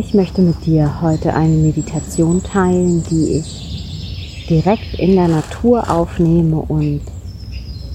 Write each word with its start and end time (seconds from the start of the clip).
Ich 0.00 0.14
möchte 0.14 0.42
mit 0.42 0.64
dir 0.64 1.02
heute 1.02 1.34
eine 1.34 1.56
Meditation 1.56 2.40
teilen, 2.40 3.02
die 3.10 3.38
ich 3.38 4.46
direkt 4.48 4.94
in 4.96 5.16
der 5.16 5.26
Natur 5.26 5.90
aufnehme 5.90 6.58
und 6.58 7.00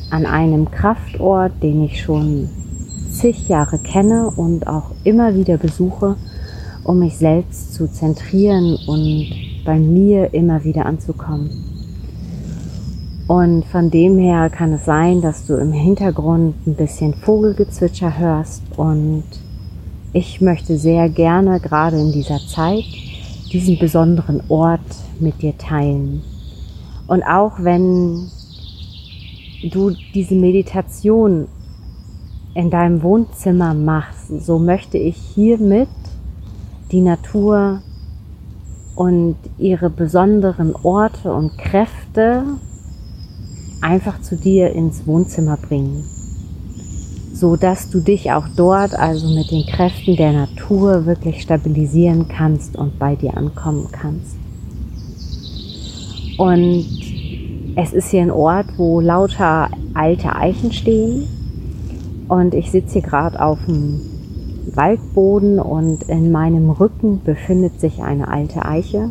an 0.09 0.25
einem 0.25 0.69
Kraftort, 0.69 1.53
den 1.63 1.81
ich 1.85 2.01
schon 2.01 2.49
zig 3.09 3.47
Jahre 3.47 3.77
kenne 3.77 4.29
und 4.35 4.67
auch 4.67 4.91
immer 5.05 5.33
wieder 5.33 5.55
besuche, 5.55 6.17
um 6.83 6.99
mich 6.99 7.15
selbst 7.15 7.73
zu 7.73 7.89
zentrieren 7.89 8.77
und 8.85 9.27
bei 9.63 9.79
mir 9.79 10.33
immer 10.33 10.65
wieder 10.65 10.85
anzukommen. 10.85 11.51
Und 13.29 13.63
von 13.63 13.89
dem 13.89 14.17
her 14.17 14.49
kann 14.49 14.73
es 14.73 14.83
sein, 14.83 15.21
dass 15.21 15.45
du 15.45 15.53
im 15.55 15.71
Hintergrund 15.71 16.67
ein 16.67 16.75
bisschen 16.75 17.13
Vogelgezwitscher 17.13 18.19
hörst 18.19 18.61
und 18.75 19.23
ich 20.13 20.41
möchte 20.41 20.77
sehr 20.77 21.09
gerne 21.09 21.59
gerade 21.59 21.99
in 21.99 22.11
dieser 22.11 22.37
Zeit 22.47 22.85
diesen 23.51 23.79
besonderen 23.79 24.41
Ort 24.47 24.79
mit 25.19 25.41
dir 25.41 25.57
teilen. 25.57 26.21
Und 27.07 27.23
auch 27.23 27.53
wenn 27.57 28.29
du 29.71 29.91
diese 30.13 30.35
Meditation 30.35 31.47
in 32.53 32.69
deinem 32.69 33.01
Wohnzimmer 33.01 33.73
machst, 33.73 34.27
so 34.45 34.59
möchte 34.59 34.99
ich 34.99 35.17
hiermit 35.17 35.89
die 36.91 37.01
Natur 37.01 37.81
und 38.95 39.35
ihre 39.57 39.89
besonderen 39.89 40.75
Orte 40.75 41.33
und 41.33 41.57
Kräfte 41.57 42.43
einfach 43.81 44.21
zu 44.21 44.37
dir 44.37 44.71
ins 44.73 45.07
Wohnzimmer 45.07 45.57
bringen 45.57 46.12
so 47.33 47.55
dass 47.55 47.89
du 47.89 47.99
dich 47.99 48.31
auch 48.31 48.47
dort 48.55 48.93
also 48.97 49.27
mit 49.33 49.49
den 49.49 49.65
Kräften 49.65 50.15
der 50.15 50.31
Natur 50.31 51.07
wirklich 51.07 51.41
stabilisieren 51.41 52.27
kannst 52.27 52.75
und 52.75 52.99
bei 52.99 53.15
dir 53.15 53.35
ankommen 53.35 53.87
kannst. 53.91 54.37
Und 56.37 56.85
es 57.75 57.91
ist 57.91 58.11
hier 58.11 58.21
ein 58.21 58.31
Ort, 58.31 58.67
wo 58.77 59.01
lauter 59.01 59.69
alte 59.95 60.35
Eichen 60.35 60.71
stehen 60.71 61.27
und 62.27 62.53
ich 62.53 62.69
sitze 62.69 62.93
hier 62.93 63.01
gerade 63.01 63.41
auf 63.41 63.57
dem 63.65 63.99
Waldboden 64.75 65.59
und 65.59 66.03
in 66.03 66.31
meinem 66.31 66.69
Rücken 66.69 67.21
befindet 67.23 67.79
sich 67.79 68.01
eine 68.01 68.27
alte 68.27 68.63
Eiche. 68.63 69.09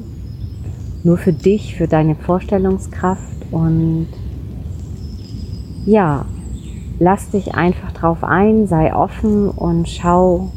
Nur 1.03 1.19
für 1.19 1.33
dich, 1.33 1.75
für 1.75 1.89
deine 1.89 2.15
Vorstellungskraft 2.15 3.21
und 3.51 4.07
ja, 5.85 6.25
lass 7.03 7.31
dich 7.31 7.55
einfach 7.55 7.91
drauf 7.93 8.23
ein, 8.23 8.69
sei 8.69 8.95
offen 8.95 9.49
und 9.49 9.89
schau, 9.89 10.53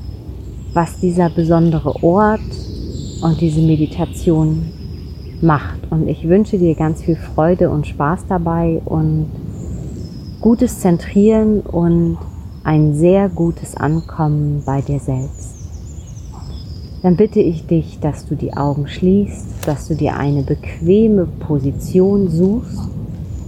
was 0.73 0.99
dieser 0.99 1.29
besondere 1.29 2.03
Ort 2.03 2.39
und 3.23 3.41
diese 3.41 3.61
Meditation 3.61 4.71
macht. 5.41 5.91
Und 5.91 6.07
ich 6.07 6.27
wünsche 6.27 6.59
dir 6.59 6.75
ganz 6.75 7.01
viel 7.01 7.15
Freude 7.15 7.71
und 7.71 7.87
Spaß 7.87 8.27
dabei 8.29 8.79
und 8.85 9.25
gutes 10.39 10.81
Zentrieren 10.81 11.61
und 11.61 12.19
ein 12.63 12.93
sehr 12.93 13.27
gutes 13.29 13.75
Ankommen 13.75 14.61
bei 14.67 14.81
dir 14.81 14.99
selbst. 14.99 15.55
Dann 17.01 17.15
bitte 17.15 17.39
ich 17.39 17.65
dich, 17.65 17.99
dass 17.99 18.27
du 18.27 18.35
die 18.35 18.53
Augen 18.53 18.87
schließt, 18.87 19.67
dass 19.67 19.87
du 19.87 19.95
dir 19.95 20.15
eine 20.17 20.43
bequeme 20.43 21.25
Position 21.25 22.29
suchst 22.29 22.89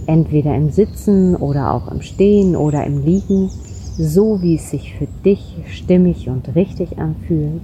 entweder 0.08 0.54
im 0.56 0.70
Sitzen 0.70 1.36
oder 1.36 1.72
auch 1.72 1.88
im 1.92 2.00
Stehen 2.00 2.56
oder 2.56 2.84
im 2.84 3.04
Liegen, 3.04 3.50
so 3.96 4.40
wie 4.40 4.56
es 4.56 4.70
sich 4.70 4.94
für 4.94 5.06
dich 5.24 5.56
stimmig 5.68 6.28
und 6.28 6.54
richtig 6.54 6.98
anfühlt. 6.98 7.62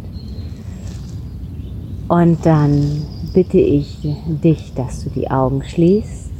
Und 2.08 2.44
dann 2.44 3.02
bitte 3.32 3.58
ich 3.58 3.98
dich, 4.42 4.74
dass 4.74 5.02
du 5.02 5.10
die 5.10 5.30
Augen 5.30 5.62
schließt 5.62 6.30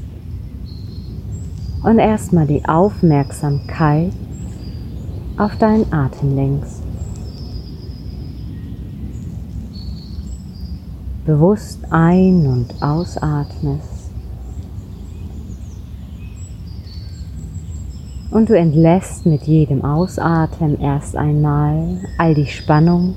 und 1.83 1.99
erstmal 1.99 2.47
die 2.47 2.65
Aufmerksamkeit 2.67 4.13
auf 5.39 5.57
deinen 5.57 5.91
Atem 5.93 6.37
lenkst. 6.37 6.83
Bewusst 11.25 11.81
ein- 11.91 12.47
und 12.47 12.83
ausatmest. 12.83 13.94
Und 18.31 18.49
du 18.49 18.59
entlässt 18.59 19.27
mit 19.27 19.43
jedem 19.43 19.85
Ausatmen 19.85 20.81
erst 20.81 21.17
einmal 21.17 21.99
all 22.19 22.35
die 22.35 22.47
Spannung, 22.47 23.15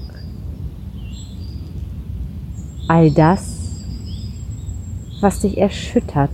all 2.88 3.12
das, 3.12 3.56
was 5.22 5.40
dich 5.40 5.58
erschüttert, 5.58 6.32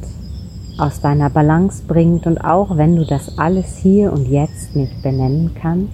aus 0.78 1.02
deiner 1.02 1.30
Balance 1.30 1.84
bringt 1.88 2.26
und 2.26 2.44
auch 2.44 2.78
wenn 2.78 2.96
du 2.96 3.06
das 3.06 3.38
alles 3.38 3.78
hier 3.78 4.12
und 4.12 4.28
jetzt 4.28 4.76
nicht 4.76 5.02
benennen 5.02 5.52
kannst, 5.60 5.94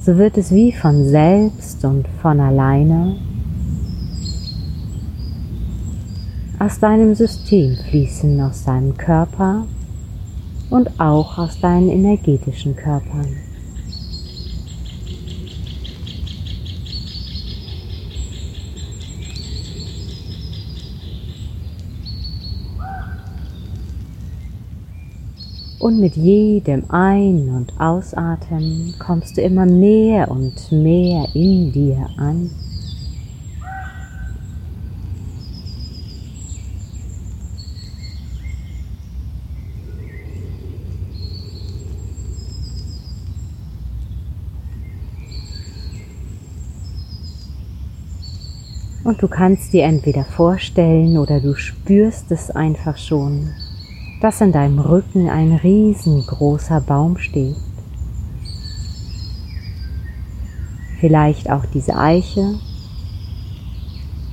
so 0.00 0.18
wird 0.18 0.36
es 0.36 0.52
wie 0.52 0.70
von 0.70 1.08
selbst 1.08 1.82
und 1.84 2.06
von 2.20 2.38
alleine 2.38 3.16
aus 6.58 6.78
deinem 6.78 7.14
System 7.14 7.76
fließen, 7.88 8.40
aus 8.42 8.64
deinem 8.64 8.96
Körper 8.96 9.66
und 10.70 11.00
auch 11.00 11.38
aus 11.38 11.58
deinen 11.60 11.88
energetischen 11.88 12.74
Körpern. 12.76 13.36
Und 25.84 26.00
mit 26.00 26.16
jedem 26.16 26.88
Ein- 26.88 27.50
und 27.50 27.78
Ausatmen 27.78 28.94
kommst 28.98 29.36
du 29.36 29.42
immer 29.42 29.66
mehr 29.66 30.30
und 30.30 30.72
mehr 30.72 31.26
in 31.34 31.72
dir 31.72 32.08
an. 32.16 32.50
Und 49.04 49.22
du 49.22 49.28
kannst 49.28 49.74
dir 49.74 49.84
entweder 49.84 50.24
vorstellen 50.24 51.18
oder 51.18 51.38
du 51.38 51.54
spürst 51.54 52.30
es 52.32 52.50
einfach 52.50 52.96
schon, 52.96 53.50
dass 54.22 54.40
in 54.40 54.50
deinem 54.50 54.78
Rücken 54.78 55.28
ein 55.28 55.52
riesengroßer 55.52 56.80
Baum 56.80 57.18
steht. 57.18 57.56
Vielleicht 61.00 61.50
auch 61.50 61.66
diese 61.66 61.98
Eiche 61.98 62.54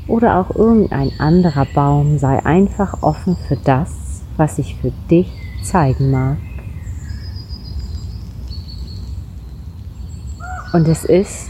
oder 0.08 0.40
auch 0.40 0.56
irgendein 0.56 1.12
anderer 1.20 1.66
Baum 1.66 2.18
sei 2.18 2.46
einfach 2.46 3.04
offen 3.04 3.36
für 3.36 3.58
das, 3.58 4.24
was 4.38 4.56
sich 4.56 4.78
für 4.78 4.94
dich 5.10 5.30
zeigen 5.64 6.12
mag. 6.12 6.38
Und 10.72 10.88
es 10.88 11.04
ist, 11.04 11.50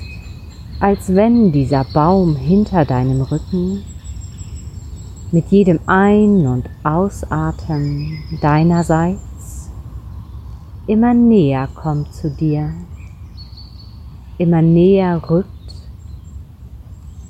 als 0.82 1.14
wenn 1.14 1.52
dieser 1.52 1.84
Baum 1.84 2.36
hinter 2.36 2.86
deinem 2.86 3.22
Rücken 3.22 3.84
mit 5.32 5.50
jedem 5.50 5.80
Ein- 5.86 6.48
und 6.48 6.66
Ausatmen 6.84 8.18
deinerseits 8.42 9.70
immer 10.88 11.14
näher 11.14 11.70
kommt 11.76 12.12
zu 12.16 12.32
dir, 12.32 12.74
immer 14.40 14.64
näher 14.64 15.22
rückt 15.30 15.48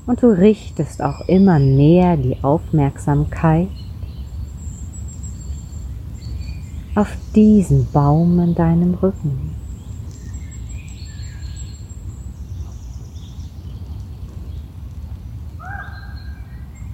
und 0.07 0.23
du 0.23 0.27
richtest 0.27 1.03
auch 1.03 1.27
immer 1.27 1.59
mehr 1.59 2.15
die 2.15 2.41
Aufmerksamkeit 2.41 3.67
auf 6.95 7.17
diesen 7.35 7.85
Baum 7.91 8.39
in 8.39 8.55
deinem 8.55 8.93
Rücken. 8.93 9.50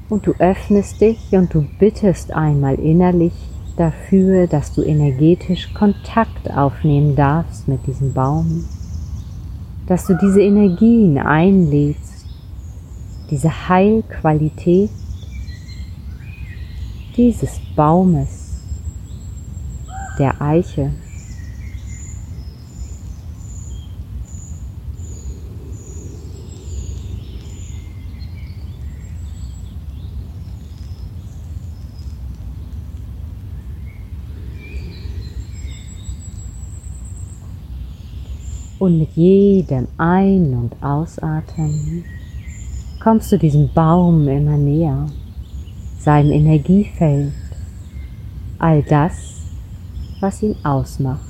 Und 0.09 0.25
du 0.25 0.33
öffnest 0.39 1.01
dich 1.01 1.31
und 1.31 1.53
du 1.53 1.65
bittest 1.79 2.31
einmal 2.31 2.75
innerlich 2.75 3.33
dafür, 3.75 4.47
dass 4.47 4.73
du 4.73 4.81
energetisch 4.81 5.73
Kontakt 5.73 6.49
aufnehmen 6.49 7.15
darfst 7.15 7.67
mit 7.67 7.85
diesem 7.85 8.13
Baum, 8.13 8.65
dass 9.85 10.05
du 10.05 10.17
diese 10.17 10.41
Energien 10.41 11.17
einlädst, 11.17 12.25
diese 13.29 13.69
Heilqualität 13.69 14.89
dieses 17.17 17.59
Baumes, 17.75 18.61
der 20.19 20.39
Eiche. 20.39 20.91
Und 38.79 38.99
mit 38.99 39.13
jedem 39.13 39.87
Ein- 39.97 40.53
und 40.53 40.83
Ausatmen 40.83 42.05
kommst 43.01 43.31
du 43.31 43.37
diesem 43.37 43.69
Baum 43.73 44.27
immer 44.27 44.57
näher, 44.57 45.07
seinem 45.97 46.31
Energiefeld, 46.31 47.33
all 48.59 48.83
das, 48.83 49.41
was 50.19 50.43
ihn 50.43 50.55
ausmacht. 50.63 51.21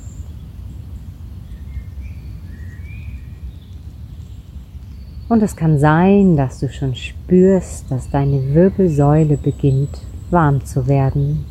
Und 5.28 5.42
es 5.42 5.56
kann 5.56 5.78
sein, 5.78 6.36
dass 6.36 6.60
du 6.60 6.68
schon 6.70 6.94
spürst, 6.94 7.90
dass 7.90 8.10
deine 8.10 8.54
Wirbelsäule 8.54 9.36
beginnt 9.36 10.00
warm 10.30 10.64
zu 10.64 10.86
werden. 10.86 11.44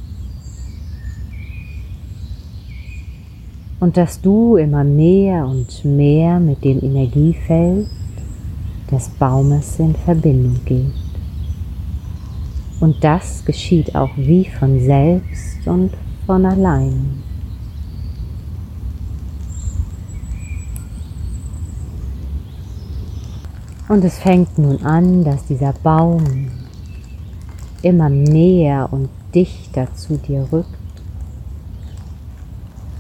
Und 3.80 3.96
dass 3.96 4.22
du 4.22 4.56
immer 4.56 4.84
mehr 4.84 5.46
und 5.46 5.86
mehr 5.86 6.40
mit 6.40 6.64
dem 6.64 6.84
Energiefeld 6.84 7.88
des 8.92 9.10
Baumes 9.10 9.80
in 9.80 9.94
Verbindung 9.94 10.60
gehst. 10.66 11.08
Und 12.80 13.04
das 13.04 13.44
geschieht 13.46 13.96
auch 13.96 14.12
wie 14.16 14.46
von 14.46 14.80
selbst 14.80 15.68
und 15.68 15.92
von 16.26 16.46
allein. 16.46 17.24
Und 23.90 24.04
es 24.04 24.20
fängt 24.20 24.58
nun 24.58 24.82
an, 24.84 25.24
dass 25.24 25.46
dieser 25.46 25.74
Baum 25.74 26.50
immer 27.82 28.10
näher 28.10 28.90
und 28.92 29.10
dichter 29.34 29.88
zu 29.96 30.18
dir 30.18 30.46
rückt 30.52 30.77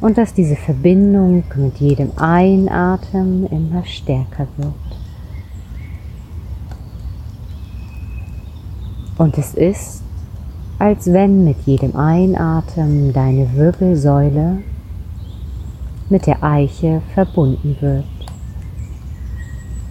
und 0.01 0.17
dass 0.17 0.33
diese 0.33 0.55
Verbindung 0.55 1.43
mit 1.55 1.77
jedem 1.77 2.11
Einatmen 2.17 3.47
immer 3.47 3.83
stärker 3.85 4.47
wird. 4.57 4.73
Und 9.17 9.37
es 9.37 9.55
ist, 9.55 10.03
als 10.77 11.11
wenn 11.11 11.43
mit 11.43 11.57
jedem 11.65 11.95
Einatmen 11.95 13.11
deine 13.11 13.53
Wirbelsäule 13.55 14.59
mit 16.09 16.27
der 16.27 16.43
Eiche 16.43 17.01
verbunden 17.13 17.75
wird 17.79 18.05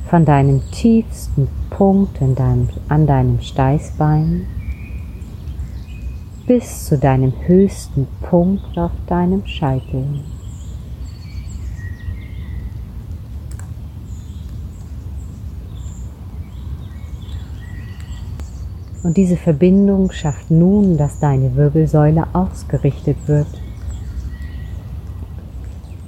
von 0.08 0.24
deinem 0.24 0.62
tiefsten 0.70 1.48
Punkt 1.70 2.20
in 2.20 2.36
deinem, 2.36 2.68
an 2.88 3.06
deinem 3.06 3.40
Steißbein 3.40 4.46
bis 6.46 6.86
zu 6.86 6.96
deinem 6.96 7.32
höchsten 7.46 8.06
Punkt 8.22 8.78
auf 8.78 8.92
deinem 9.08 9.44
Scheitel. 9.46 10.04
Und 19.02 19.16
diese 19.16 19.36
Verbindung 19.36 20.10
schafft 20.10 20.50
nun, 20.50 20.96
dass 20.96 21.20
deine 21.20 21.54
Wirbelsäule 21.54 22.26
ausgerichtet 22.32 23.16
wird. 23.26 23.46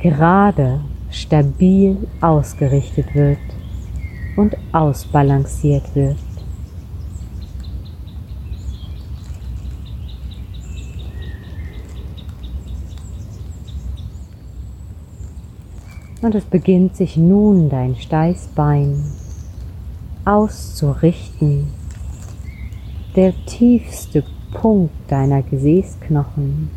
Gerade, 0.01 0.81
stabil 1.11 1.97
ausgerichtet 2.21 3.15
wird 3.15 3.39
und 4.37 4.57
ausbalanciert 4.73 5.95
wird. 5.95 6.17
Und 16.21 16.35
es 16.35 16.45
beginnt 16.45 16.97
sich 16.97 17.17
nun 17.17 17.69
dein 17.69 17.95
Steißbein 17.95 19.05
auszurichten. 20.25 21.69
Der 23.15 23.33
tiefste 23.47 24.25
Punkt 24.53 24.95
deiner 25.09 25.43
Gesäßknochen 25.43 26.71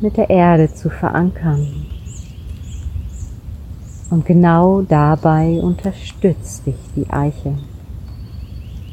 mit 0.00 0.16
der 0.16 0.28
Erde 0.28 0.72
zu 0.74 0.90
verankern. 0.90 1.86
Und 4.10 4.26
genau 4.26 4.82
dabei 4.82 5.60
unterstützt 5.62 6.66
dich 6.66 6.74
die 6.96 7.08
Eiche 7.08 7.54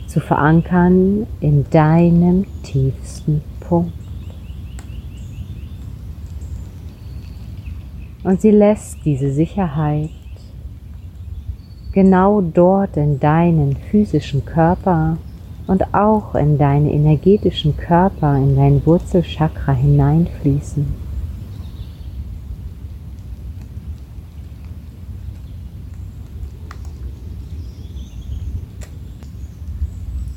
zu 0.08 0.20
verankern 0.20 1.28
in 1.42 1.66
deinem 1.70 2.46
tiefsten 2.64 3.42
Punkt. 3.60 4.09
Und 8.30 8.42
sie 8.42 8.52
lässt 8.52 8.98
diese 9.06 9.32
Sicherheit 9.32 10.12
genau 11.94 12.42
dort 12.42 12.96
in 12.96 13.20
deinen 13.20 13.76
physischen 13.76 14.46
Körper 14.46 15.18
und 15.66 15.96
auch 15.96 16.36
in 16.36 16.60
deinen 16.60 16.88
energetischen 16.88 17.76
Körper, 17.76 18.38
in 18.38 18.56
dein 18.56 18.86
Wurzelchakra 18.86 19.74
hineinfließen. 19.74 21.10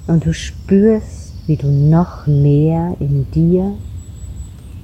und 0.07 0.27
du 0.27 0.33
spürst, 0.35 1.35
wie 1.47 1.57
du 1.57 1.69
noch 1.69 2.27
mehr 2.27 2.97
in 3.01 3.31
dir 3.31 3.73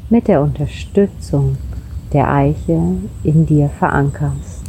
mit 0.08 0.26
der 0.26 0.40
Unterstützung 0.40 1.58
der 2.12 2.32
Eiche 2.32 2.96
in 3.22 3.46
dir 3.46 3.68
verankerst. 3.68 4.62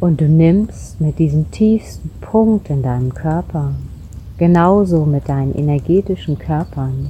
Und 0.00 0.20
du 0.20 0.28
nimmst 0.28 1.00
mit 1.00 1.18
diesem 1.18 1.50
tiefsten 1.50 2.10
Punkt 2.20 2.68
in 2.68 2.82
deinem 2.82 3.14
Körper 3.14 3.72
Genauso 4.36 5.06
mit 5.06 5.28
deinen 5.28 5.54
energetischen 5.54 6.36
Körpern. 6.36 7.06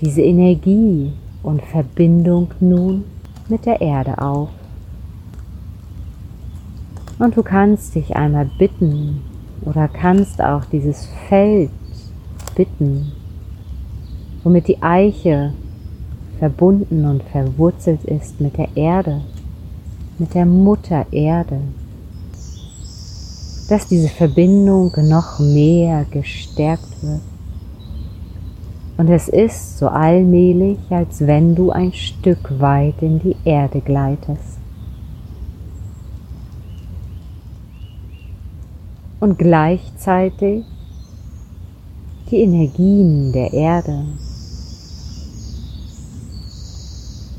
Diese 0.00 0.22
Energie 0.22 1.12
und 1.44 1.62
Verbindung 1.62 2.48
nun 2.58 3.04
mit 3.48 3.66
der 3.66 3.80
Erde 3.80 4.18
auf. 4.18 4.48
Und 7.20 7.36
du 7.36 7.44
kannst 7.44 7.94
dich 7.94 8.16
einmal 8.16 8.50
bitten 8.58 9.22
oder 9.62 9.86
kannst 9.86 10.42
auch 10.42 10.64
dieses 10.64 11.06
Feld 11.28 11.70
bitten, 12.56 13.12
womit 14.42 14.66
die 14.66 14.82
Eiche 14.82 15.54
verbunden 16.40 17.04
und 17.04 17.22
verwurzelt 17.22 18.02
ist 18.04 18.40
mit 18.40 18.58
der 18.58 18.76
Erde, 18.76 19.20
mit 20.18 20.34
der 20.34 20.46
Mutter 20.46 21.06
Erde 21.12 21.60
dass 23.68 23.86
diese 23.86 24.08
Verbindung 24.08 24.92
noch 24.96 25.38
mehr 25.38 26.04
gestärkt 26.10 27.02
wird. 27.02 27.20
Und 28.96 29.08
es 29.08 29.28
ist 29.28 29.78
so 29.78 29.88
allmählich, 29.88 30.78
als 30.90 31.26
wenn 31.26 31.54
du 31.54 31.70
ein 31.70 31.92
Stück 31.92 32.60
weit 32.60 33.02
in 33.02 33.18
die 33.18 33.36
Erde 33.44 33.80
gleitest. 33.80 34.58
Und 39.18 39.38
gleichzeitig 39.38 40.64
die 42.30 42.36
Energien 42.36 43.32
der 43.32 43.52
Erde, 43.52 44.04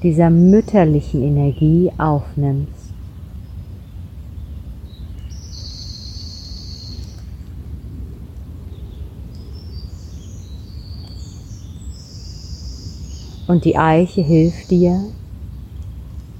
dieser 0.04 0.30
mütterlichen 0.30 1.24
Energie 1.24 1.92
aufnimmst. 1.98 2.75
Und 13.48 13.66
die 13.66 13.78
Eiche 13.78 14.22
hilft 14.22 14.72
dir, 14.72 15.00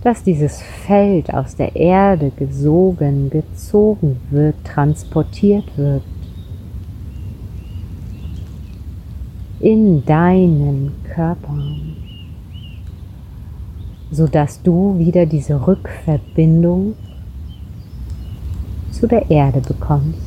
dass 0.04 0.24
dieses 0.24 0.62
Feld 0.62 1.34
aus 1.34 1.56
der 1.56 1.76
Erde 1.76 2.32
gesogen, 2.36 3.30
gezogen 3.30 4.18
wird, 4.30 4.56
transportiert 4.64 5.66
wird 5.78 6.04
in 9.60 10.06
deinen 10.06 10.92
Körper, 11.04 11.58
sodass 14.12 14.62
du 14.62 15.00
wieder 15.00 15.26
diese 15.26 15.66
Rückverbindung 15.66 16.94
zu 18.92 19.08
der 19.08 19.32
Erde 19.32 19.62
bekommst. 19.62 20.25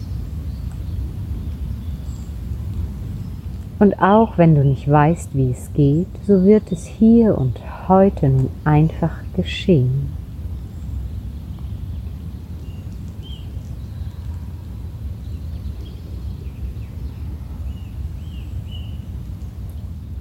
Und 3.79 4.03
auch 4.03 4.39
wenn 4.39 4.57
du 4.57 4.65
nicht 4.65 4.91
weißt, 4.91 5.37
wie 5.37 5.53
es 5.53 5.73
geht, 5.73 6.09
so 6.27 6.45
wird 6.45 6.73
es 6.73 6.85
hier 6.85 7.39
und 7.39 7.61
heute 7.89 8.29
nun 8.29 8.51
einfach 8.65 9.13
geschehen. 9.37 10.13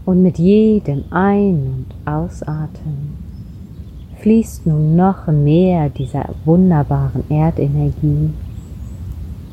Und 0.05 0.21
mit 0.21 0.37
jedem 0.37 1.03
Ein- 1.09 1.85
und 2.05 2.09
Ausatmen 2.09 3.17
fließt 4.21 4.65
nun 4.65 4.95
noch 4.95 5.27
mehr 5.27 5.89
dieser 5.89 6.29
wunderbaren 6.45 7.29
Erdenergie 7.29 8.29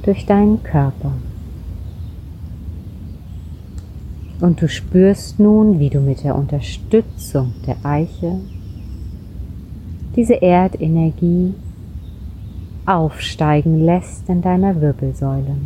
durch 0.04 0.26
deinen 0.26 0.62
Körper. 0.62 1.12
Und 4.40 4.60
du 4.60 4.68
spürst 4.68 5.38
nun, 5.38 5.78
wie 5.78 5.90
du 5.90 6.00
mit 6.00 6.24
der 6.24 6.36
Unterstützung 6.36 7.52
der 7.66 7.76
Eiche 7.84 8.40
diese 10.16 10.34
Erdenergie 10.34 11.54
aufsteigen 12.86 13.84
lässt 13.84 14.28
in 14.28 14.42
deiner 14.42 14.80
Wirbelsäule, 14.80 15.56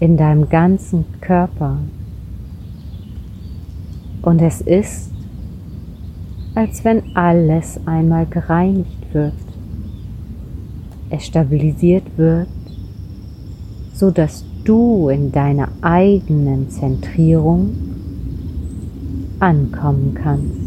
in 0.00 0.16
deinem 0.16 0.48
ganzen 0.48 1.04
Körper. 1.20 1.78
Und 4.22 4.40
es 4.42 4.60
ist, 4.60 5.12
als 6.54 6.84
wenn 6.84 7.14
alles 7.14 7.78
einmal 7.86 8.26
gereinigt 8.26 9.14
wird, 9.14 9.34
es 11.10 11.26
stabilisiert 11.26 12.04
wird, 12.16 12.48
so 13.92 14.10
dass 14.10 14.44
du 14.66 15.08
in 15.08 15.32
deiner 15.32 15.68
eigenen 15.80 16.68
Zentrierung 16.68 17.70
ankommen 19.38 20.14
kannst. 20.14 20.66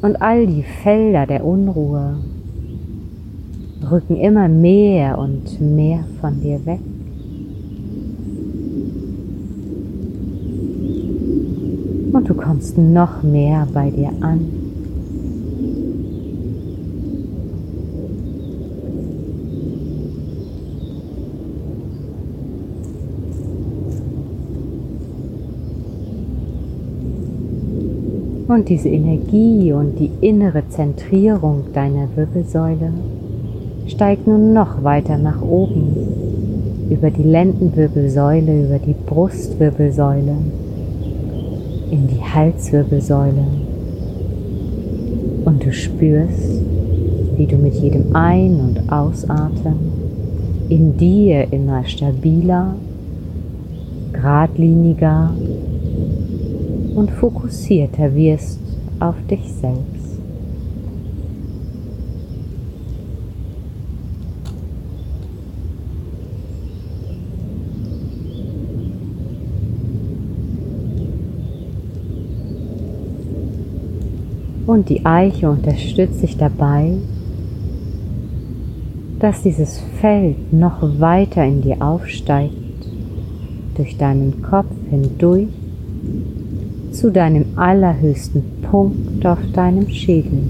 Und 0.00 0.22
all 0.22 0.46
die 0.46 0.62
Felder 0.62 1.26
der 1.26 1.44
Unruhe 1.44 2.16
rücken 3.90 4.16
immer 4.16 4.48
mehr 4.48 5.18
und 5.18 5.60
mehr 5.60 6.04
von 6.20 6.40
dir 6.40 6.64
weg. 6.64 6.80
Und 12.12 12.28
du 12.28 12.34
kommst 12.34 12.78
noch 12.78 13.22
mehr 13.22 13.66
bei 13.72 13.90
dir 13.90 14.12
an. 14.20 14.67
Und 28.58 28.68
diese 28.68 28.88
Energie 28.88 29.72
und 29.72 30.00
die 30.00 30.10
innere 30.20 30.64
Zentrierung 30.68 31.66
deiner 31.74 32.08
Wirbelsäule 32.16 32.90
steigt 33.86 34.26
nun 34.26 34.52
noch 34.52 34.82
weiter 34.82 35.16
nach 35.16 35.40
oben, 35.40 35.96
über 36.90 37.08
die 37.08 37.22
Lendenwirbelsäule, 37.22 38.64
über 38.64 38.80
die 38.80 38.96
Brustwirbelsäule, 39.06 40.38
in 41.92 42.08
die 42.08 42.20
Halswirbelsäule. 42.20 43.46
Und 45.44 45.64
du 45.64 45.72
spürst, 45.72 46.60
wie 47.36 47.46
du 47.46 47.58
mit 47.58 47.74
jedem 47.74 48.16
Ein- 48.16 48.58
und 48.58 48.92
Ausatmen 48.92 49.76
in 50.68 50.96
dir 50.96 51.52
immer 51.52 51.84
stabiler, 51.84 52.74
geradliniger 54.12 55.30
und 56.98 57.12
fokussierter 57.12 58.12
wirst 58.16 58.58
auf 58.98 59.14
dich 59.30 59.44
selbst. 59.60 60.18
Und 74.66 74.88
die 74.88 75.06
Eiche 75.06 75.48
unterstützt 75.48 76.20
dich 76.22 76.36
dabei, 76.36 76.94
dass 79.20 79.42
dieses 79.42 79.80
Feld 80.00 80.52
noch 80.52 80.82
weiter 81.00 81.44
in 81.44 81.62
dir 81.62 81.80
aufsteigt, 81.80 82.52
durch 83.76 83.96
deinen 83.96 84.42
Kopf 84.42 84.66
hindurch 84.90 85.48
zu 86.98 87.12
deinem 87.12 87.44
allerhöchsten 87.54 88.42
Punkt 88.60 89.24
auf 89.24 89.38
deinem 89.52 89.88
Schädel. 89.88 90.42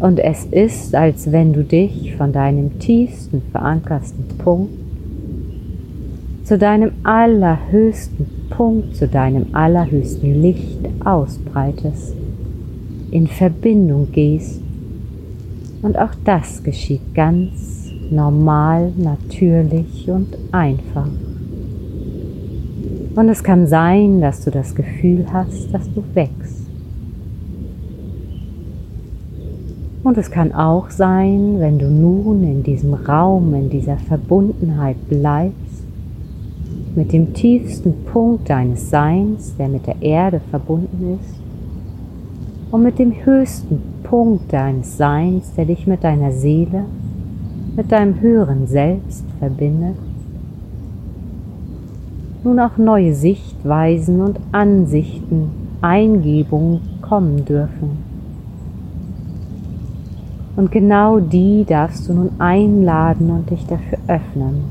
Und 0.00 0.18
es 0.18 0.44
ist, 0.46 0.96
als 0.96 1.30
wenn 1.30 1.52
du 1.52 1.62
dich 1.62 2.16
von 2.16 2.32
deinem 2.32 2.80
tiefsten 2.80 3.42
verankersten 3.52 4.26
Punkt 4.38 4.72
zu 6.42 6.58
deinem 6.58 6.92
allerhöchsten 7.04 8.26
Punkt, 8.50 8.96
zu 8.96 9.06
deinem 9.06 9.46
allerhöchsten 9.52 10.42
Licht 10.42 10.80
ausbreitest, 11.04 12.14
in 13.12 13.28
Verbindung 13.28 14.10
gehst. 14.10 14.60
Und 15.82 15.96
auch 15.96 16.14
das 16.24 16.60
geschieht 16.64 17.14
ganz 17.14 17.92
normal, 18.10 18.92
natürlich 18.96 20.10
und 20.10 20.36
einfach. 20.50 21.06
Und 23.18 23.28
es 23.30 23.42
kann 23.42 23.66
sein, 23.66 24.20
dass 24.20 24.44
du 24.44 24.52
das 24.52 24.76
Gefühl 24.76 25.26
hast, 25.32 25.74
dass 25.74 25.92
du 25.92 26.04
wächst. 26.14 26.68
Und 30.04 30.16
es 30.16 30.30
kann 30.30 30.52
auch 30.52 30.88
sein, 30.90 31.56
wenn 31.58 31.80
du 31.80 31.90
nun 31.90 32.44
in 32.44 32.62
diesem 32.62 32.94
Raum, 32.94 33.54
in 33.54 33.70
dieser 33.70 33.96
Verbundenheit 33.96 35.08
bleibst, 35.08 35.82
mit 36.94 37.12
dem 37.12 37.34
tiefsten 37.34 38.04
Punkt 38.04 38.48
deines 38.48 38.88
Seins, 38.88 39.52
der 39.56 39.66
mit 39.66 39.88
der 39.88 40.00
Erde 40.00 40.40
verbunden 40.52 41.18
ist, 41.20 41.40
und 42.70 42.84
mit 42.84 43.00
dem 43.00 43.12
höchsten 43.24 43.82
Punkt 44.04 44.52
deines 44.52 44.96
Seins, 44.96 45.52
der 45.56 45.64
dich 45.64 45.88
mit 45.88 46.04
deiner 46.04 46.30
Seele, 46.30 46.84
mit 47.74 47.90
deinem 47.90 48.20
höheren 48.20 48.68
Selbst 48.68 49.24
verbindet, 49.40 49.96
nun 52.48 52.60
auch 52.60 52.78
neue 52.78 53.14
Sichtweisen 53.14 54.22
und 54.22 54.40
Ansichten, 54.52 55.50
Eingebungen 55.82 56.80
kommen 57.02 57.44
dürfen. 57.44 58.04
Und 60.56 60.72
genau 60.72 61.20
die 61.20 61.64
darfst 61.64 62.08
du 62.08 62.14
nun 62.14 62.30
einladen 62.38 63.30
und 63.30 63.50
dich 63.50 63.66
dafür 63.66 63.98
öffnen. 64.08 64.64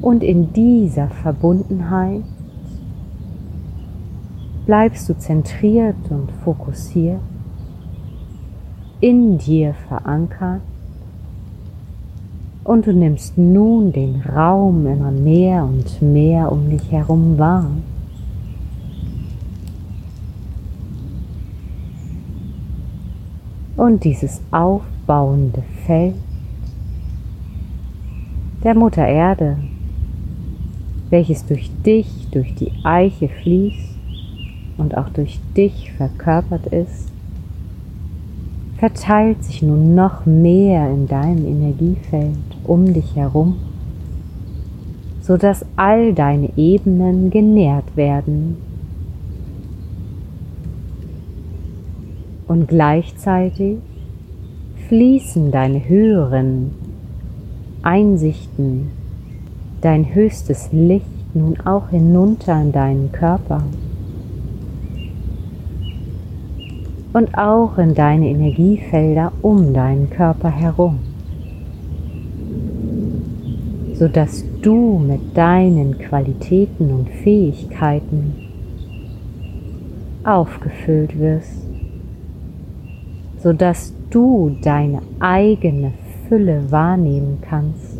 Und 0.00 0.22
in 0.22 0.52
dieser 0.52 1.08
Verbundenheit 1.08 2.22
bleibst 4.66 5.08
du 5.08 5.16
zentriert 5.18 5.96
und 6.08 6.32
fokussiert, 6.44 7.20
in 9.00 9.36
dir 9.38 9.74
verankert 9.88 10.62
und 12.64 12.86
du 12.86 12.94
nimmst 12.94 13.36
nun 13.36 13.92
den 13.92 14.22
Raum 14.22 14.86
immer 14.86 15.10
mehr 15.10 15.64
und 15.64 16.00
mehr 16.00 16.50
um 16.50 16.70
dich 16.70 16.90
herum 16.90 17.38
wahr. 17.38 17.70
Und 23.76 24.04
dieses 24.04 24.40
aufbauende 24.50 25.62
Feld 25.86 26.14
der 28.62 28.74
Mutter 28.74 29.06
Erde, 29.06 29.58
welches 31.10 31.44
durch 31.44 31.70
dich, 31.84 32.28
durch 32.30 32.54
die 32.54 32.72
Eiche 32.82 33.28
fließt 33.28 33.94
und 34.78 34.96
auch 34.96 35.10
durch 35.10 35.38
dich 35.54 35.92
verkörpert 35.92 36.66
ist, 36.68 37.13
verteilt 38.84 39.42
sich 39.42 39.62
nun 39.62 39.94
noch 39.94 40.26
mehr 40.26 40.90
in 40.90 41.08
deinem 41.08 41.46
Energiefeld 41.46 42.36
um 42.64 42.92
dich 42.92 43.16
herum, 43.16 43.56
sodass 45.22 45.64
all 45.74 46.12
deine 46.12 46.50
Ebenen 46.58 47.30
genährt 47.30 47.96
werden. 47.96 48.58
Und 52.46 52.68
gleichzeitig 52.68 53.78
fließen 54.88 55.50
deine 55.50 55.88
höheren 55.88 56.72
Einsichten, 57.82 58.90
dein 59.80 60.14
höchstes 60.14 60.68
Licht 60.72 61.34
nun 61.34 61.58
auch 61.64 61.88
hinunter 61.88 62.60
in 62.60 62.72
deinen 62.72 63.12
Körper 63.12 63.62
und 67.14 67.38
auch 67.38 67.78
in 67.78 67.94
deine 67.94 68.28
Energiefelder 68.28 69.32
um 69.40 69.72
deinen 69.72 70.10
Körper 70.10 70.50
herum 70.50 70.98
sodass 73.94 74.44
du 74.60 74.98
mit 74.98 75.36
deinen 75.36 75.98
Qualitäten 75.98 76.90
und 76.90 77.08
Fähigkeiten 77.08 78.34
aufgefüllt 80.24 81.18
wirst, 81.18 81.66
sodass 83.38 83.94
du 84.10 84.56
deine 84.62 85.00
eigene 85.20 85.92
Fülle 86.28 86.70
wahrnehmen 86.70 87.38
kannst, 87.40 87.98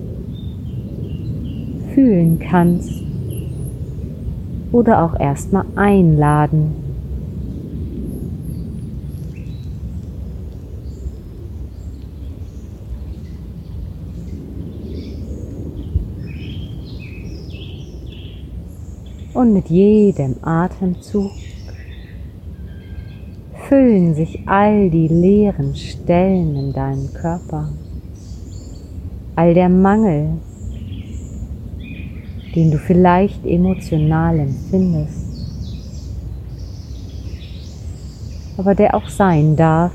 fühlen 1.94 2.38
kannst 2.38 3.02
oder 4.72 5.04
auch 5.04 5.18
erstmal 5.18 5.64
einladen. 5.76 6.83
Und 19.34 19.52
mit 19.52 19.68
jedem 19.68 20.36
Atemzug 20.42 21.32
füllen 23.68 24.14
sich 24.14 24.46
all 24.46 24.90
die 24.90 25.08
leeren 25.08 25.74
Stellen 25.74 26.54
in 26.54 26.72
deinem 26.72 27.12
Körper, 27.12 27.68
all 29.34 29.52
der 29.52 29.68
Mangel, 29.68 30.34
den 32.54 32.70
du 32.70 32.78
vielleicht 32.78 33.44
emotional 33.44 34.38
empfindest, 34.38 35.26
aber 38.56 38.76
der 38.76 38.94
auch 38.94 39.08
sein 39.08 39.56
darf. 39.56 39.92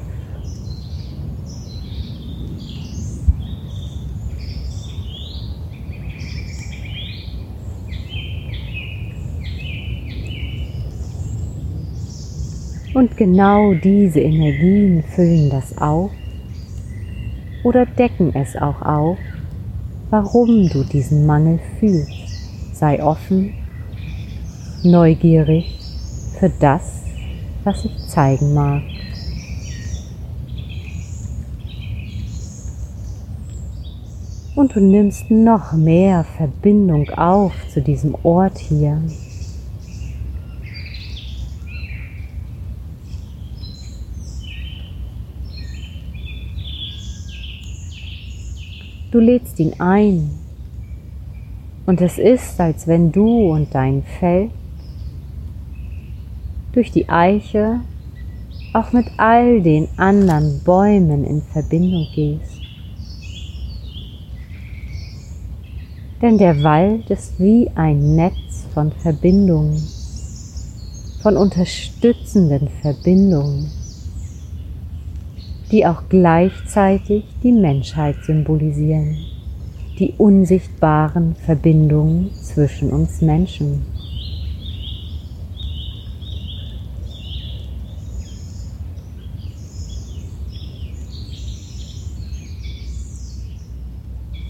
Und 13.00 13.16
genau 13.16 13.74
diese 13.76 14.20
Energien 14.20 15.04
füllen 15.04 15.50
das 15.50 15.78
auf 15.78 16.12
oder 17.64 17.86
decken 17.86 18.36
es 18.36 18.58
auch 18.58 18.82
auf, 18.82 19.18
warum 20.10 20.68
du 20.68 20.84
diesen 20.84 21.26
Mangel 21.26 21.62
fühlst. 21.80 22.12
Sei 22.74 23.02
offen, 23.02 23.54
neugierig 24.84 25.80
für 26.38 26.52
das, 26.60 27.04
was 27.64 27.86
ich 27.86 28.08
zeigen 28.10 28.54
mag. 28.54 28.82
Und 34.58 34.76
du 34.76 34.82
nimmst 34.82 35.32
noch 35.32 35.72
mehr 35.72 36.26
Verbindung 36.36 37.10
auf 37.12 37.54
zu 37.70 37.82
diesem 37.82 38.14
Ort 38.24 38.58
hier. 38.58 39.02
Du 49.12 49.20
lädst 49.20 49.60
ihn 49.60 49.74
ein 49.80 50.30
und 51.88 52.00
es 52.00 52.20
ist, 52.20 52.60
als 52.60 52.86
wenn 52.86 53.12
du 53.12 53.52
und 53.52 53.74
dein 53.74 54.04
Feld 54.04 54.52
durch 56.74 56.92
die 56.92 57.10
Eiche 57.10 57.80
auch 58.74 58.92
mit 58.92 59.08
all 59.18 59.64
den 59.64 59.88
anderen 59.98 60.62
Bäumen 60.64 61.24
in 61.24 61.42
Verbindung 61.42 62.06
gehst. 62.14 62.62
Denn 66.22 66.38
der 66.38 66.62
Wald 66.62 67.10
ist 67.10 67.40
wie 67.40 67.72
ein 67.74 68.16
Netz 68.16 68.68
von 68.76 68.92
Verbindungen, 68.92 69.82
von 71.24 71.36
unterstützenden 71.36 72.68
Verbindungen, 72.84 73.72
die 75.72 75.86
auch 75.86 76.04
gleichzeitig 76.10 77.24
die 77.44 77.52
Menschheit 77.52 78.16
symbolisieren 78.24 79.18
die 80.00 80.14
unsichtbaren 80.18 81.36
Verbindungen 81.36 82.32
zwischen 82.42 82.90
uns 82.90 83.22
Menschen. 83.22 83.86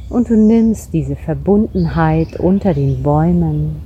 Und 0.09 0.29
du 0.29 0.35
nimmst 0.35 0.93
diese 0.93 1.15
Verbundenheit 1.15 2.39
unter 2.39 2.73
den 2.73 3.01
Bäumen 3.01 3.77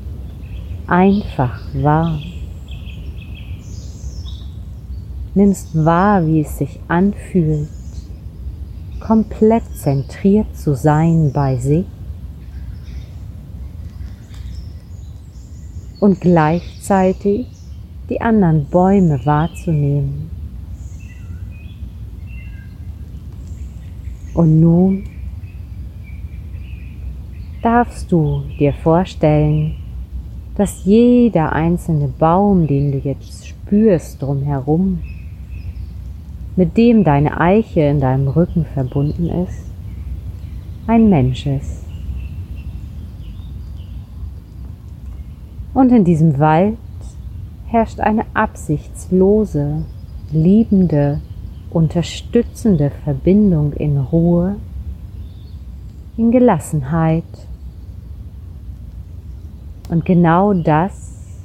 einfach 0.88 1.62
wahr. 1.74 2.20
Nimmst 5.36 5.74
wahr, 5.74 6.26
wie 6.28 6.42
es 6.42 6.58
sich 6.58 6.80
anfühlt, 6.88 7.68
komplett 9.00 9.64
zentriert 9.76 10.56
zu 10.56 10.76
sein 10.76 11.32
bei 11.34 11.58
sich 11.58 11.86
und 16.00 16.22
gleichzeitig 16.22 17.48
die 18.10 18.22
anderen 18.22 18.66
Bäume 18.66 19.26
wahrzunehmen. 19.26 20.30
Und 24.34 24.60
nun 24.60 25.04
darfst 27.62 28.12
du 28.12 28.44
dir 28.60 28.74
vorstellen, 28.74 29.76
dass 30.56 30.86
jeder 30.86 31.54
einzelne 31.54 32.08
Baum, 32.08 32.68
den 32.68 32.92
du 32.92 32.98
jetzt 33.00 33.48
spürst 33.48 34.22
drumherum, 34.22 35.00
mit 36.56 36.78
dem 36.78 37.04
deine 37.04 37.40
Eiche 37.40 37.82
in 37.82 38.00
deinem 38.00 38.28
Rücken 38.28 38.66
verbunden 38.66 39.30
ist, 39.30 39.66
ein 40.88 41.10
Mensch 41.10 41.46
ist. 41.46 41.84
Und 45.74 45.92
in 45.92 46.04
diesem 46.04 46.38
Wald 46.38 46.78
herrscht 47.66 48.00
eine 48.00 48.26
absichtslose, 48.36 49.84
liebende, 50.32 51.20
unterstützende 51.72 52.92
Verbindung 53.04 53.74
in 53.74 53.98
Ruhe, 53.98 54.58
in 56.18 56.30
Gelassenheit. 56.32 57.24
Und 59.90 60.06
genau 60.06 60.54
das 60.54 61.40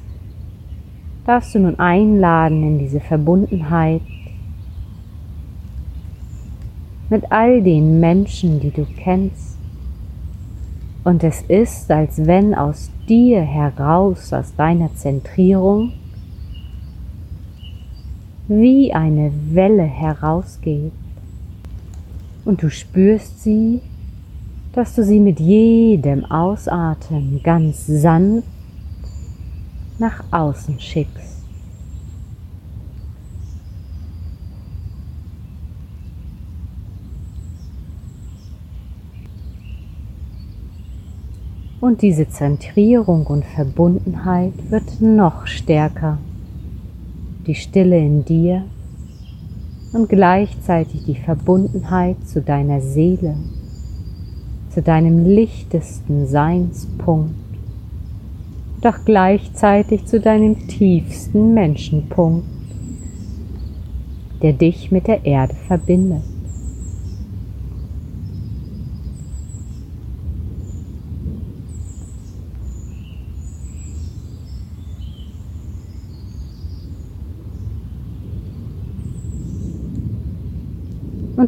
darfst 1.25 1.55
du 1.55 1.61
nun 1.61 1.79
einladen 1.79 2.63
in 2.63 2.79
diese 2.79 3.01
Verbundenheit 3.01 4.03
mit 7.11 7.31
all 7.31 7.63
den 7.63 8.01
Menschen, 8.01 8.61
die 8.61 8.71
du 8.71 8.85
kennst. 8.85 9.57
Und 11.05 11.25
es 11.25 11.43
ist, 11.43 11.91
als 11.91 12.27
wenn 12.27 12.55
aus 12.55 12.91
dir 13.09 13.41
heraus, 13.41 14.33
aus 14.33 14.55
deiner 14.57 14.95
Zentrierung, 14.95 15.93
wie 18.49 18.93
eine 18.93 19.33
Welle 19.51 19.85
herausgeht. 19.85 20.93
Und 22.45 22.63
du 22.63 22.71
spürst 22.71 23.43
sie, 23.43 23.81
dass 24.73 24.95
du 24.95 25.05
sie 25.05 25.21
mit 25.21 25.41
jedem 25.41 26.25
Ausatmen 26.25 27.41
ganz 27.43 27.87
sanft 27.87 28.49
nach 29.99 30.25
außen 30.31 30.79
schickst. 30.79 31.38
Und 41.81 42.03
diese 42.03 42.29
Zentrierung 42.29 43.27
und 43.27 43.45
Verbundenheit 43.45 44.53
wird 44.69 45.01
noch 45.01 45.47
stärker. 45.47 46.19
Die 47.47 47.55
Stille 47.55 47.99
in 47.99 48.25
dir 48.25 48.65
und 49.93 50.09
gleichzeitig 50.09 51.05
die 51.05 51.15
Verbundenheit 51.15 52.17
zu 52.27 52.43
deiner 52.43 52.81
Seele, 52.81 53.37
zu 54.71 54.83
deinem 54.83 55.25
lichtesten 55.25 56.27
Seinspunkt, 56.27 57.35
doch 58.83 59.05
gleichzeitig 59.05 60.05
zu 60.07 60.21
deinem 60.21 60.67
tiefsten 60.67 61.55
Menschenpunkt, 61.55 62.47
der 64.43 64.53
dich 64.53 64.91
mit 64.91 65.07
der 65.07 65.25
Erde 65.25 65.55
verbindet. 65.55 66.23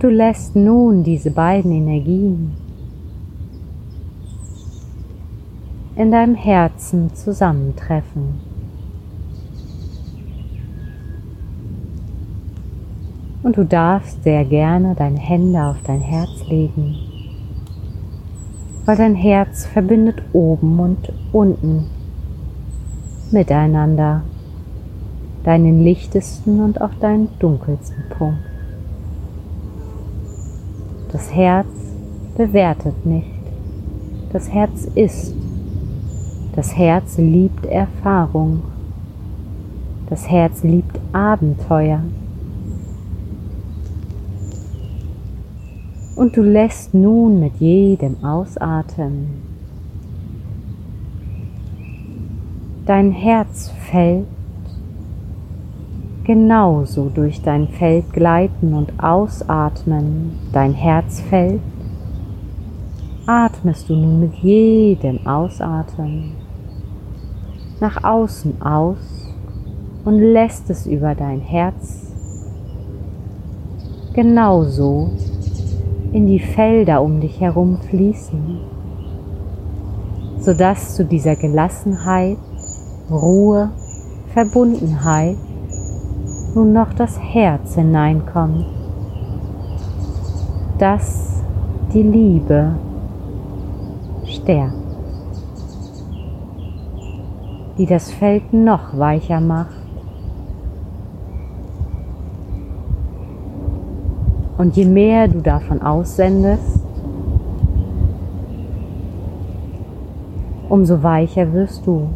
Du 0.01 0.09
lässt 0.09 0.57
nun 0.57 1.05
diese 1.05 1.31
beiden 1.31 1.73
Energien 1.73 2.53
in 5.95 6.11
deinem 6.11 6.35
Herzen 6.35 7.15
zusammentreffen. 7.15 8.41
Und 13.43 13.59
du 13.59 13.65
darfst 13.67 14.23
sehr 14.23 14.47
gerne 14.47 14.95
deine 14.95 15.19
Hände 15.19 15.63
auf 15.65 15.77
dein 15.85 16.01
Herz 16.01 16.49
legen, 16.49 16.97
weil 18.87 18.97
dein 18.97 19.15
Herz 19.15 19.67
verbindet 19.67 20.23
oben 20.33 20.81
und 20.81 21.13
unten 21.31 21.91
miteinander 23.31 24.23
deinen 25.45 25.85
lichtesten 25.85 26.61
und 26.65 26.81
auch 26.81 26.95
deinen 27.01 27.29
dunkelsten 27.39 28.05
Punkt. 28.09 28.50
Das 31.13 31.35
Herz 31.35 31.67
bewertet 32.37 33.05
nicht. 33.05 33.27
Das 34.33 34.53
Herz 34.53 34.87
ist. 34.95 35.35
Das 36.55 36.77
Herz 36.77 37.19
liebt 37.19 37.67
Erfahrung. 37.67 38.63
Das 40.09 40.29
Herz 40.29 40.63
liebt 40.63 40.99
Abenteuer. 41.13 42.03
Und 46.17 46.37
du 46.37 46.43
lässt 46.43 46.93
nun 46.93 47.41
mit 47.41 47.57
jedem 47.57 48.23
Ausatmen 48.23 49.51
dein 52.91 53.13
Herzfeld 53.13 54.27
genauso 56.31 57.09
durch 57.09 57.43
dein 57.43 57.67
Feld 57.67 58.13
gleiten 58.13 58.73
und 58.73 59.03
ausatmen, 59.03 60.39
dein 60.53 60.75
Herzfeld, 60.75 61.61
atmest 63.27 63.91
du 63.91 63.97
nun 63.97 64.21
mit 64.21 64.35
jedem 64.35 65.27
Ausatmen 65.27 66.37
nach 67.81 68.05
außen 68.05 68.63
aus 68.63 69.35
und 70.05 70.21
lässt 70.21 70.71
es 70.71 70.87
über 70.87 71.17
dein 71.17 71.41
Herz 71.41 72.13
genauso 74.13 75.11
in 76.13 76.29
die 76.29 76.39
Felder 76.39 77.03
um 77.03 77.21
dich 77.21 77.41
herum 77.41 77.79
fließen, 77.79 78.61
sodass 80.39 80.95
zu 80.95 81.05
dieser 81.05 81.35
Gelassenheit, 81.35 82.39
Ruhe, 83.11 83.71
Verbundenheit 84.33 85.37
nun 86.55 86.73
noch 86.73 86.93
das 86.95 87.19
Herz 87.19 87.75
hineinkommt, 87.75 88.67
das 90.79 91.43
die 91.93 92.03
Liebe 92.03 92.75
stärkt, 94.25 94.75
die 97.79 97.87
das 97.87 98.11
Feld 98.11 98.53
noch 98.53 98.99
weicher 98.99 99.41
macht. 99.41 99.77
Und 104.59 104.77
je 104.77 104.85
mehr 104.85 105.27
du 105.29 105.41
davon 105.41 105.81
aussendest, 105.81 106.85
umso 110.69 111.03
weicher 111.03 111.53
wirst 111.53 111.87
du. 111.87 112.09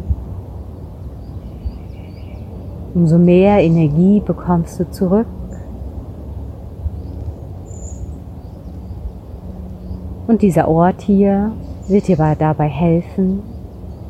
Umso 2.95 3.17
mehr 3.17 3.61
Energie 3.61 4.21
bekommst 4.21 4.79
du 4.79 4.89
zurück. 4.89 5.27
Und 10.27 10.41
dieser 10.41 10.67
Ort 10.67 11.01
hier 11.01 11.51
wird 11.87 12.07
dir 12.07 12.17
dabei 12.17 12.67
helfen, 12.67 13.43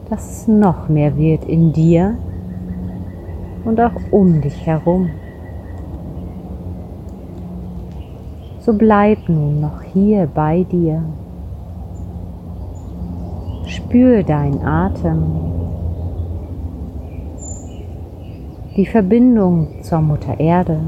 dass 0.10 0.32
es 0.32 0.48
noch 0.48 0.88
mehr 0.88 1.17
wird 1.17 1.43
in 1.45 1.74
dir 1.74 2.15
und 3.65 3.82
auch 3.82 3.91
um 4.12 4.39
dich 4.39 4.65
herum. 4.65 5.10
So 8.60 8.74
bleib 8.74 9.28
nun 9.28 9.62
noch 9.62 9.82
hier 9.82 10.28
bei 10.34 10.63
dir. 10.63 11.04
Spür 13.65 14.24
deinen 14.24 14.63
Atem. 14.63 15.24
Die 18.76 18.86
Verbindung 18.86 19.68
zur 19.84 20.02
Mutter 20.02 20.38
Erde, 20.38 20.82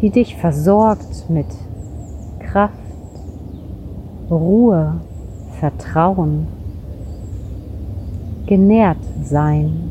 die 0.00 0.10
dich 0.10 0.34
versorgt 0.34 1.30
mit 1.30 1.46
Kraft, 2.40 2.74
Ruhe, 4.28 5.00
Vertrauen, 5.60 6.48
genährt 8.46 8.98
sein. 9.22 9.90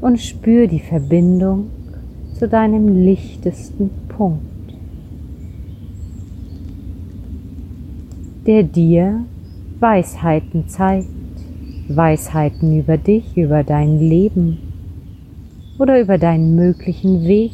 Und 0.00 0.20
spür 0.20 0.66
die 0.66 0.78
Verbindung 0.78 1.70
zu 2.34 2.48
deinem 2.48 3.02
lichtesten 3.02 3.90
Punkt, 4.08 4.42
der 8.46 8.62
dir 8.62 9.24
Weisheiten 9.80 10.68
zeigt, 10.68 11.06
Weisheiten 11.88 12.80
über 12.80 12.96
dich, 12.96 13.36
über 13.36 13.62
dein 13.62 14.00
Leben 14.00 14.58
oder 15.78 16.00
über 16.00 16.18
deinen 16.18 16.56
möglichen 16.56 17.24
Weg, 17.24 17.52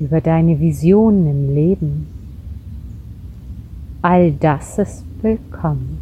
über 0.00 0.20
deine 0.20 0.58
Visionen 0.58 1.28
im 1.28 1.54
Leben. 1.54 2.06
All 4.02 4.32
das 4.32 4.78
ist 4.78 5.04
willkommen. 5.22 5.98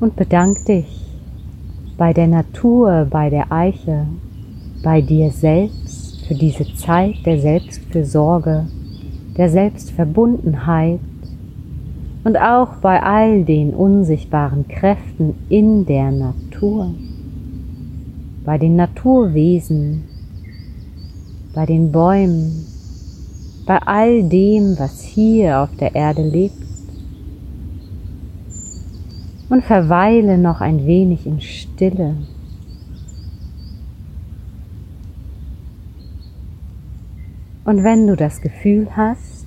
Und 0.00 0.16
bedank 0.16 0.64
dich 0.64 1.03
bei 1.96 2.12
der 2.12 2.26
Natur, 2.26 3.06
bei 3.08 3.30
der 3.30 3.52
Eiche, 3.52 4.06
bei 4.82 5.00
dir 5.00 5.30
selbst 5.30 6.26
für 6.26 6.34
diese 6.34 6.74
Zeit 6.74 7.24
der 7.24 7.38
Selbstfürsorge, 7.38 8.66
der 9.36 9.48
Selbstverbundenheit 9.48 11.00
und 12.24 12.36
auch 12.38 12.76
bei 12.76 13.02
all 13.02 13.44
den 13.44 13.74
unsichtbaren 13.74 14.66
Kräften 14.66 15.34
in 15.48 15.86
der 15.86 16.10
Natur, 16.10 16.94
bei 18.44 18.58
den 18.58 18.76
Naturwesen, 18.76 20.04
bei 21.54 21.66
den 21.66 21.92
Bäumen, 21.92 22.66
bei 23.66 23.78
all 23.78 24.22
dem, 24.24 24.78
was 24.78 25.02
hier 25.02 25.60
auf 25.60 25.76
der 25.76 25.94
Erde 25.94 26.22
lebt 26.22 26.63
und 29.54 29.62
verweile 29.62 30.36
noch 30.36 30.60
ein 30.60 30.84
wenig 30.84 31.28
in 31.28 31.40
Stille. 31.40 32.16
Und 37.64 37.84
wenn 37.84 38.08
du 38.08 38.16
das 38.16 38.40
Gefühl 38.40 38.88
hast, 38.96 39.46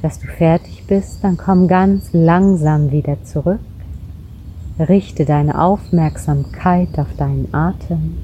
dass 0.00 0.20
du 0.20 0.26
fertig 0.26 0.84
bist, 0.86 1.22
dann 1.22 1.36
komm 1.36 1.68
ganz 1.68 2.14
langsam 2.14 2.92
wieder 2.92 3.22
zurück. 3.24 3.60
Richte 4.78 5.26
deine 5.26 5.60
Aufmerksamkeit 5.60 6.98
auf 6.98 7.14
deinen 7.18 7.52
Atem. 7.52 8.16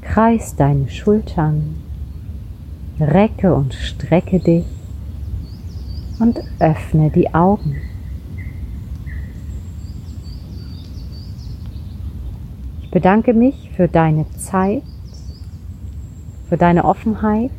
Kreis 0.00 0.56
deine 0.56 0.88
Schultern. 0.88 1.74
Recke 2.98 3.54
und 3.54 3.74
strecke 3.74 4.38
dich 4.40 4.64
und 6.24 6.40
öffne 6.58 7.10
die 7.10 7.34
Augen. 7.34 7.76
Ich 12.82 12.90
bedanke 12.90 13.34
mich 13.34 13.70
für 13.76 13.88
deine 13.88 14.24
Zeit, 14.30 14.82
für 16.48 16.56
deine 16.56 16.86
Offenheit 16.86 17.50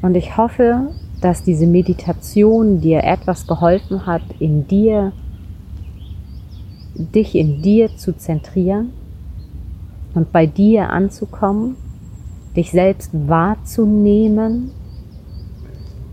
und 0.00 0.14
ich 0.14 0.38
hoffe, 0.38 0.92
dass 1.20 1.42
diese 1.42 1.66
Meditation 1.66 2.80
dir 2.80 3.04
etwas 3.04 3.46
geholfen 3.46 4.06
hat, 4.06 4.22
in 4.38 4.66
dir, 4.66 5.12
dich 6.94 7.34
in 7.34 7.60
dir 7.60 7.94
zu 7.96 8.16
zentrieren 8.16 8.92
und 10.14 10.32
bei 10.32 10.46
dir 10.46 10.88
anzukommen, 10.88 11.76
dich 12.54 12.70
selbst 12.70 13.10
wahrzunehmen 13.12 14.70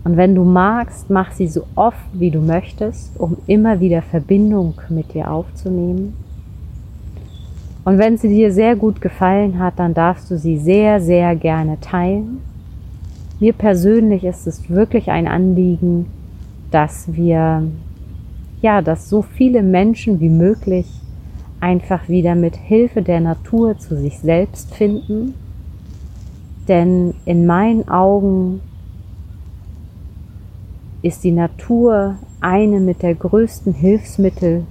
und 0.04 0.18
wenn 0.18 0.34
du 0.34 0.44
magst, 0.44 1.08
mach 1.08 1.32
sie 1.32 1.48
so 1.48 1.64
oft 1.74 2.06
wie 2.12 2.30
du 2.30 2.40
möchtest, 2.40 3.18
um 3.18 3.38
immer 3.46 3.80
wieder 3.80 4.02
Verbindung 4.02 4.74
mit 4.90 5.14
dir 5.14 5.30
aufzunehmen. 5.30 6.14
Und 7.84 7.98
wenn 7.98 8.18
sie 8.18 8.28
dir 8.28 8.52
sehr 8.52 8.76
gut 8.76 9.00
gefallen 9.00 9.58
hat, 9.58 9.78
dann 9.78 9.94
darfst 9.94 10.30
du 10.30 10.38
sie 10.38 10.58
sehr, 10.58 11.00
sehr 11.00 11.34
gerne 11.36 11.80
teilen. 11.80 12.40
Mir 13.40 13.54
persönlich 13.54 14.24
ist 14.24 14.46
es 14.46 14.68
wirklich 14.68 15.10
ein 15.10 15.26
Anliegen, 15.26 16.06
dass 16.70 17.12
wir, 17.14 17.62
ja, 18.60 18.82
dass 18.82 19.08
so 19.08 19.22
viele 19.22 19.62
Menschen 19.62 20.20
wie 20.20 20.28
möglich 20.28 20.86
einfach 21.60 22.08
wieder 22.08 22.34
mit 22.34 22.56
Hilfe 22.56 23.00
der 23.00 23.20
Natur 23.20 23.78
zu 23.78 23.96
sich 23.96 24.18
selbst 24.18 24.74
finden. 24.74 25.34
Denn 26.68 27.14
in 27.24 27.46
meinen 27.46 27.88
Augen 27.88 28.60
ist 31.04 31.22
die 31.22 31.32
Natur 31.32 32.16
eine 32.40 32.80
mit 32.80 33.02
der 33.02 33.14
größten 33.14 33.74
Hilfsmittel, 33.74 34.64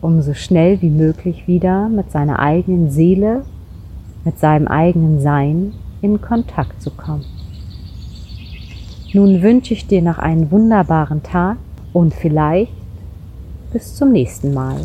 um 0.00 0.20
so 0.22 0.34
schnell 0.34 0.82
wie 0.82 0.90
möglich 0.90 1.46
wieder 1.46 1.88
mit 1.88 2.10
seiner 2.10 2.40
eigenen 2.40 2.90
Seele, 2.90 3.44
mit 4.24 4.40
seinem 4.40 4.66
eigenen 4.66 5.20
Sein 5.20 5.72
in 6.02 6.20
Kontakt 6.20 6.82
zu 6.82 6.90
kommen. 6.90 7.24
Nun 9.12 9.40
wünsche 9.40 9.72
ich 9.72 9.86
dir 9.86 10.02
noch 10.02 10.18
einen 10.18 10.50
wunderbaren 10.50 11.22
Tag 11.22 11.58
und 11.92 12.12
vielleicht 12.12 12.72
bis 13.72 13.94
zum 13.94 14.10
nächsten 14.10 14.52
Mal. 14.52 14.80